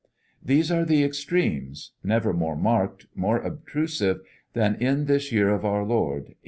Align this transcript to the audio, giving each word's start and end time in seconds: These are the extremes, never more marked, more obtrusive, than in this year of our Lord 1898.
These 0.41 0.71
are 0.71 0.83
the 0.83 1.03
extremes, 1.03 1.91
never 2.03 2.33
more 2.33 2.55
marked, 2.55 3.05
more 3.13 3.37
obtrusive, 3.37 4.21
than 4.53 4.73
in 4.81 5.05
this 5.05 5.31
year 5.31 5.49
of 5.51 5.63
our 5.63 5.83
Lord 5.85 6.33
1898. 6.33 6.37